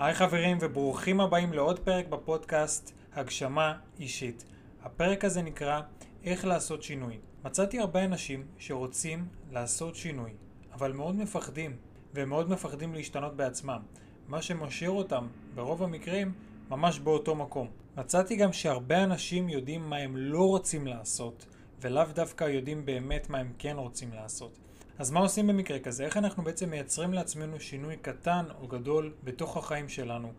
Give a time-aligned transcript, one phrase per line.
[0.00, 4.44] היי חברים וברוכים הבאים לעוד פרק בפודקאסט הגשמה אישית.
[4.82, 5.80] הפרק הזה נקרא
[6.24, 7.18] איך לעשות שינוי.
[7.44, 10.30] מצאתי הרבה אנשים שרוצים לעשות שינוי,
[10.72, 11.76] אבל מאוד מפחדים,
[12.14, 13.82] והם מאוד מפחדים להשתנות בעצמם,
[14.28, 16.32] מה שמשאיר אותם, ברוב המקרים,
[16.70, 17.68] ממש באותו מקום.
[17.96, 21.46] מצאתי גם שהרבה אנשים יודעים מה הם לא רוצים לעשות,
[21.80, 24.58] ולאו דווקא יודעים באמת מה הם כן רוצים לעשות.
[25.00, 26.04] אז מה עושים במקרה כזה?
[26.04, 30.32] איך אנחנו בעצם מייצרים לעצמנו שינוי קטן או גדול בתוך החיים שלנו,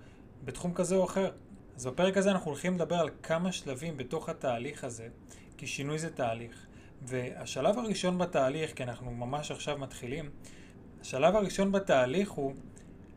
[0.45, 1.31] בתחום כזה או אחר?
[1.75, 5.07] אז בפרק הזה אנחנו הולכים לדבר על כמה שלבים בתוך התהליך הזה,
[5.57, 6.65] כי שינוי זה תהליך.
[7.01, 10.29] והשלב הראשון בתהליך, כי אנחנו ממש עכשיו מתחילים,
[11.01, 12.53] השלב הראשון בתהליך הוא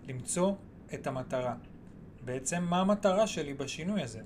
[0.09, 0.53] למצוא
[0.95, 1.55] את המטרה.
[2.25, 4.21] בעצם מה המטרה שלי בשינוי הזה?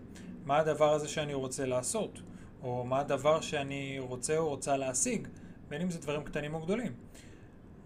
[0.45, 2.21] מה הדבר הזה שאני רוצה לעשות?
[2.62, 5.29] או מה הדבר שאני רוצה או רוצה להשיג?
[5.69, 6.93] בין אם זה דברים קטנים או גדולים.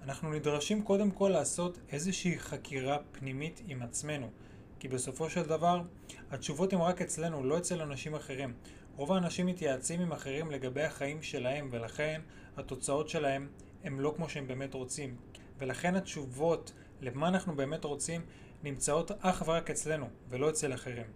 [0.02, 4.30] אנחנו נדרשים קודם כל לעשות איזושהי חקירה פנימית עם עצמנו.
[4.78, 5.82] כי בסופו של דבר,
[6.30, 8.54] התשובות הן רק אצלנו, לא אצל אנשים אחרים.
[8.96, 12.20] רוב האנשים מתייעצים עם אחרים לגבי החיים שלהם, ולכן
[12.56, 13.48] התוצאות שלהם
[13.84, 15.16] הם לא כמו שהם באמת רוצים.
[15.58, 18.20] ולכן התשובות למה אנחנו באמת רוצים
[18.62, 21.06] נמצאות אך ורק אצלנו, ולא אצל אחרים.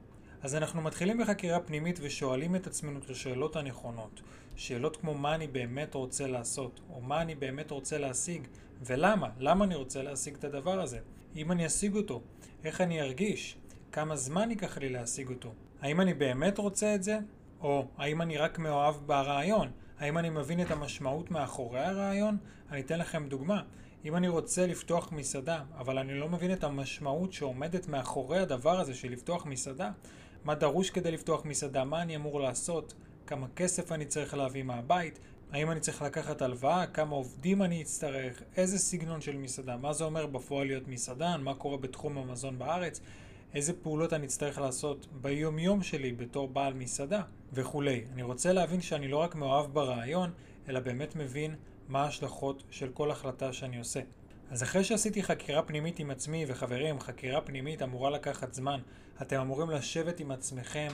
[0.42, 4.20] אז אנחנו מתחילים בחקירה פנימית ושואלים את עצמנו את השאלות הנכונות.
[4.56, 8.42] שאלות כמו מה אני באמת רוצה לעשות, או מה אני באמת רוצה להשיג,
[8.83, 10.98] ולמה, למה אני רוצה להשיג את הדבר הזה.
[11.37, 12.23] אם אני אשיג אותו,
[12.64, 13.57] איך אני ארגיש,
[13.92, 15.53] כמה זמן ייקח לי להשיג אותו.
[15.81, 17.19] האם אני באמת רוצה את זה,
[17.61, 19.70] או האם אני רק מאוהב ברעיון?
[19.98, 22.37] האם אני מבין את המשמעות מאחורי הרעיון?
[22.70, 23.62] אני אתן לכם דוגמה.
[24.05, 28.95] אם אני רוצה לפתוח מסעדה, אבל אני לא מבין את המשמעות שעומדת מאחורי הדבר הזה
[28.95, 29.91] של לפתוח מסעדה,
[30.47, 32.94] מה דרוש כדי לפתוח מסעדה, מה אני אמור לעשות,
[33.27, 35.19] כמה כסף אני צריך להביא מהבית,
[35.52, 40.05] האם אני צריך לקחת הלוואה, כמה עובדים אני אצטרך, איזה סגנון של מסעדה, מה זה
[40.05, 43.00] אומר בפועל להיות מסעדן, מה קורה בתחום המזון בארץ,
[43.55, 48.05] איזה פעולות אני אצטרך לעשות ביום יום שלי בתור בעל מסעדה וכולי.
[48.12, 50.30] אני רוצה להבין שאני לא רק מאוהב ברעיון,
[50.69, 51.55] אלא באמת מבין
[51.89, 54.01] מה ההשלכות של כל החלטה שאני עושה.
[54.51, 58.80] אז אחרי שעשיתי חקירה פנימית עם עצמי, וחברים, חקירה פנימית אמורה לקחת זמן.
[59.23, 60.89] אתם אמורים לשבת עם עצמכם,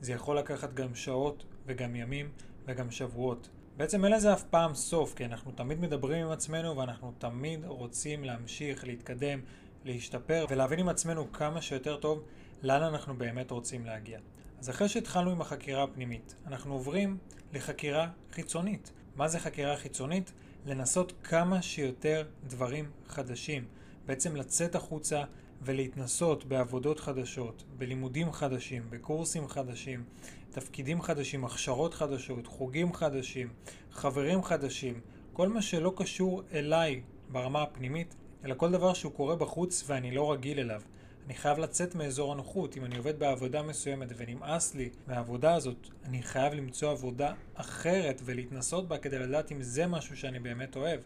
[0.00, 2.30] זה יכול לקחת גם שעות, וגם ימים,
[2.66, 3.48] וגם שבועות.
[3.76, 8.24] בעצם אין לזה אף פעם סוף, כי אנחנו תמיד מדברים עם עצמנו, ואנחנו תמיד רוצים
[8.24, 9.40] להמשיך, להתקדם,
[9.84, 12.22] להשתפר, ולהבין עם עצמנו כמה שיותר טוב
[12.62, 14.18] לאן אנחנו באמת רוצים להגיע.
[14.60, 17.18] אז אחרי שהתחלנו עם החקירה הפנימית, אנחנו עוברים
[17.52, 18.92] לחקירה חיצונית.
[19.16, 20.32] מה זה חקירה חיצונית?
[20.66, 23.64] לנסות כמה שיותר דברים חדשים.
[24.06, 25.24] בעצם לצאת החוצה
[25.62, 30.04] ולהתנסות בעבודות חדשות, בלימודים חדשים, בקורסים חדשים,
[30.50, 33.48] תפקידים חדשים, הכשרות חדשות, חוגים חדשים,
[33.92, 35.00] חברים חדשים,
[35.32, 37.02] כל מה שלא קשור אליי
[37.32, 38.14] ברמה הפנימית,
[38.44, 40.82] אלא כל דבר שהוא קורה בחוץ ואני לא רגיל אליו.
[41.28, 42.76] אני חייב לצאת מאזור הנוחות.
[42.76, 48.88] אם אני עובד בעבודה מסוימת ונמאס לי מהעבודה הזאת, אני חייב למצוא עבודה אחרת ולהתנסות
[48.88, 51.00] בה כדי לדעת אם זה משהו שאני באמת אוהב.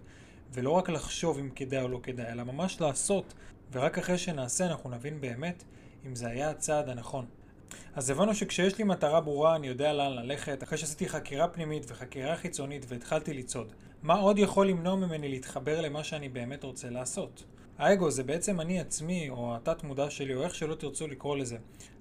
[0.52, 3.34] ולא רק לחשוב אם כדאי או לא כדאי, אלא ממש לעשות.
[3.72, 5.64] ורק אחרי שנעשה אנחנו נבין באמת
[6.06, 7.26] אם זה היה הצעד הנכון.
[7.94, 12.36] אז הבנו שכשיש לי מטרה ברורה אני יודע לאן ללכת, אחרי שעשיתי חקירה פנימית וחקירה
[12.36, 13.72] חיצונית והתחלתי לצעוד.
[14.02, 17.44] מה עוד יכול למנוע ממני להתחבר למה שאני באמת רוצה לעשות?
[17.78, 21.56] האגו זה בעצם אני עצמי, או התת מודע שלי, או איך שלא תרצו לקרוא לזה.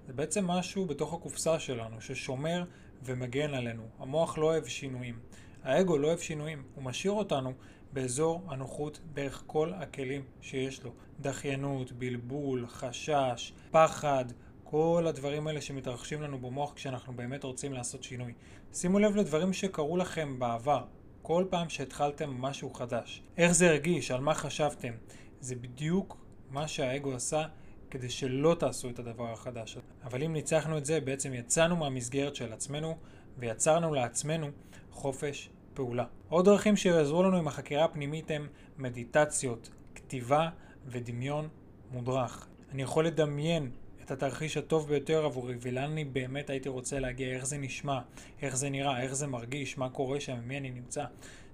[0.08, 2.64] זה בעצם משהו בתוך הקופסה שלנו, ששומר
[3.04, 3.84] ומגן עלינו.
[4.00, 5.20] המוח לא אוהב שינויים.
[5.64, 6.64] האגו לא אוהב שינויים.
[6.76, 7.54] הוא משאיר אותנו
[7.94, 10.92] באזור הנוחות דרך כל הכלים שיש לו.
[11.20, 14.26] דחיינות, בלבול, חשש, פחד,
[14.64, 18.34] כל הדברים האלה שמתרחשים לנו במוח כשאנחנו באמת רוצים לעשות שינוי.
[18.74, 20.84] שימו לב לדברים שקרו לכם בעבר,
[21.22, 23.24] כל פעם שהתחלתם משהו חדש.
[23.38, 24.12] איך זה הרגיש?
[24.12, 24.94] על מה חשבתם?
[25.42, 26.18] זה בדיוק
[26.50, 27.46] מה שהאגו עשה
[27.90, 29.78] כדי שלא תעשו את הדבר החדש.
[30.04, 32.98] אבל אם ניצחנו את זה, בעצם יצאנו מהמסגרת של עצמנו
[33.38, 34.48] ויצרנו לעצמנו
[34.92, 36.06] חופש פעולה.
[36.30, 38.48] עוד דרכים שיעזרו לנו עם החקירה הפנימית הם
[38.78, 40.50] מדיטציות, כתיבה
[40.88, 41.48] ודמיון
[41.92, 42.48] מודרך.
[42.72, 43.72] אני יכול לדמיין
[44.04, 48.00] את התרחיש הטוב ביותר עבורי ולאן אני באמת הייתי רוצה להגיע, איך זה נשמע,
[48.42, 51.06] איך זה נראה, איך זה מרגיש, מה קורה שם, מי אני נמצא.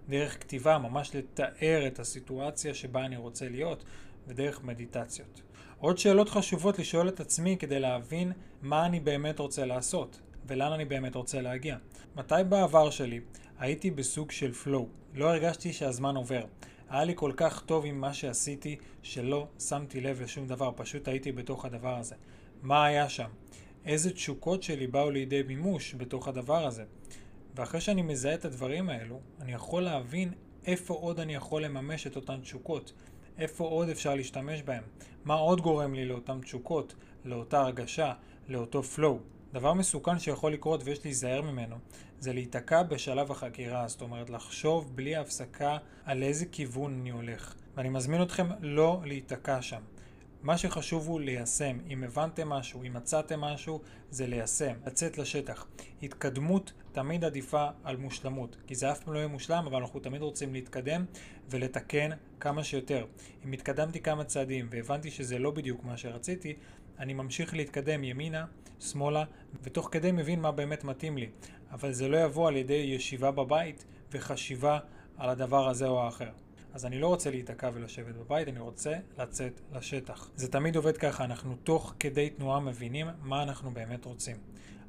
[0.09, 3.83] דרך כתיבה, ממש לתאר את הסיטואציה שבה אני רוצה להיות,
[4.27, 5.41] ודרך מדיטציות.
[5.79, 8.31] עוד שאלות חשובות לשאול את עצמי כדי להבין
[8.61, 11.77] מה אני באמת רוצה לעשות, ולאן אני באמת רוצה להגיע.
[12.15, 13.19] מתי בעבר שלי
[13.59, 16.45] הייתי בסוג של flow, לא הרגשתי שהזמן עובר.
[16.89, 21.31] היה לי כל כך טוב עם מה שעשיתי, שלא שמתי לב לשום דבר, פשוט הייתי
[21.31, 22.15] בתוך הדבר הזה.
[22.61, 23.29] מה היה שם?
[23.85, 26.83] איזה תשוקות שלי באו לידי מימוש בתוך הדבר הזה?
[27.57, 30.31] ואחרי שאני מזהה את הדברים האלו, אני יכול להבין
[30.65, 32.93] איפה עוד אני יכול לממש את אותן תשוקות,
[33.37, 34.83] איפה עוד אפשר להשתמש בהם,
[35.25, 36.95] מה עוד גורם לי לאותן תשוקות,
[37.25, 38.13] לאותה הרגשה,
[38.47, 39.17] לאותו flow.
[39.53, 41.75] דבר מסוכן שיכול לקרות ויש להיזהר ממנו,
[42.19, 47.55] זה להיתקע בשלב החקירה, זאת אומרת לחשוב בלי הפסקה על איזה כיוון אני הולך.
[47.75, 49.81] ואני מזמין אתכם לא להיתקע שם.
[50.41, 51.77] מה שחשוב הוא ליישם.
[51.89, 55.67] אם הבנתם משהו, אם מצאתם משהו, זה ליישם, לצאת לשטח.
[56.03, 60.21] התקדמות תמיד עדיפה על מושלמות, כי זה אף פעם לא יהיה מושלם, אבל אנחנו תמיד
[60.21, 61.05] רוצים להתקדם
[61.49, 63.05] ולתקן כמה שיותר.
[63.45, 66.55] אם התקדמתי כמה צעדים והבנתי שזה לא בדיוק מה שרציתי,
[66.99, 68.45] אני ממשיך להתקדם ימינה,
[68.79, 69.23] שמאלה,
[69.63, 71.29] ותוך כדי מבין מה באמת מתאים לי.
[71.71, 74.79] אבל זה לא יבוא על ידי ישיבה בבית וחשיבה
[75.17, 76.29] על הדבר הזה או האחר.
[76.73, 80.29] אז אני לא רוצה להיתקע ולשבת בבית, אני רוצה לצאת לשטח.
[80.35, 84.37] זה תמיד עובד ככה, אנחנו תוך כדי תנועה מבינים מה אנחנו באמת רוצים.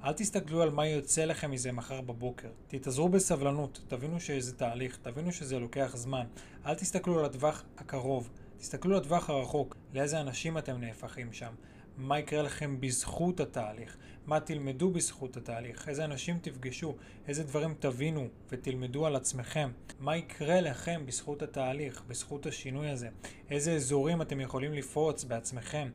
[0.05, 2.49] אל תסתכלו על מה יוצא לכם מזה מחר בבוקר.
[2.67, 6.27] תתאזרו בסבלנות, תבינו שזה תהליך, תבינו שזה לוקח זמן.
[6.67, 11.53] אל תסתכלו על הטווח הקרוב, תסתכלו על הטווח הרחוק, לאיזה אנשים אתם נהפכים שם.
[11.99, 13.97] מה יקרה לכם בזכות התהליך,
[14.27, 16.95] מה תלמדו בזכות התהליך, איזה אנשים תפגשו,
[17.29, 23.09] איזה דברים תבינו ותלמדו על עצמכם, מה יקרה לכם בזכות התהליך, בזכות השינוי הזה,
[23.51, 25.89] איזה אזורים אתם יכולים לפרוץ בעצמכם,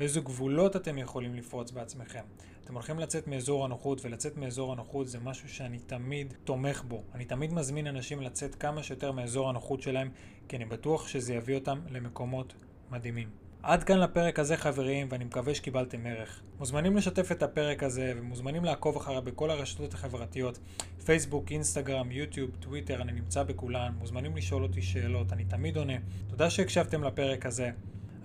[0.00, 2.24] איזה גבולות אתם יכולים לפרוץ בעצמכם.
[2.64, 7.02] אתם הולכים לצאת מאזור הנוחות, ולצאת מאזור הנוחות זה משהו שאני תמיד תומך בו.
[7.14, 10.10] אני תמיד מזמין אנשים לצאת כמה שיותר מאזור הנוחות שלהם,
[10.48, 12.54] כי אני בטוח שזה יביא אותם למקומות
[12.90, 13.39] מדהימים.
[13.62, 16.42] עד כאן לפרק הזה חברים, ואני מקווה שקיבלתם ערך.
[16.58, 20.58] מוזמנים לשתף את הפרק הזה, ומוזמנים לעקוב אחריי בכל הרשתות החברתיות,
[21.04, 25.96] פייסבוק, אינסטגרם, יוטיוב, טוויטר, אני נמצא בכולן, מוזמנים לשאול אותי שאלות, אני תמיד עונה.
[26.28, 27.70] תודה שהקשבתם לפרק הזה.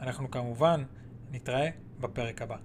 [0.01, 0.83] אנחנו כמובן
[1.31, 2.57] נתראה בפרק הבא.